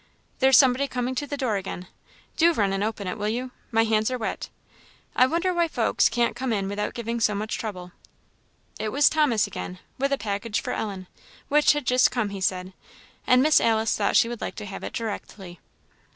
There's 0.39 0.57
somebody 0.57 0.87
coming 0.87 1.13
to 1.13 1.27
the 1.27 1.37
door 1.37 1.57
again! 1.57 1.85
Do 2.35 2.53
run 2.53 2.73
and 2.73 2.83
open 2.83 3.05
it, 3.07 3.19
will 3.19 3.29
you? 3.29 3.51
my 3.69 3.83
hands 3.83 4.09
are 4.09 4.17
wet. 4.17 4.49
I 5.15 5.27
wonder 5.27 5.53
why 5.53 5.67
folks 5.67 6.09
can't 6.09 6.35
come 6.35 6.51
in 6.51 6.67
without 6.67 6.95
giving 6.95 7.19
so 7.19 7.35
much 7.35 7.55
trouble." 7.59 7.91
It 8.79 8.89
was 8.89 9.09
Thomas 9.09 9.45
again, 9.45 9.77
with 9.99 10.11
a 10.11 10.17
package 10.17 10.59
for 10.59 10.73
Ellen, 10.73 11.05
which 11.49 11.73
had 11.73 11.85
just 11.85 12.09
come, 12.09 12.29
he 12.29 12.41
said, 12.41 12.73
and 13.27 13.43
Miss 13.43 13.61
Alice 13.61 13.95
thought 13.95 14.15
she 14.15 14.27
would 14.27 14.41
like 14.41 14.55
to 14.55 14.65
have 14.65 14.83
it 14.83 14.93
directly. 14.93 15.59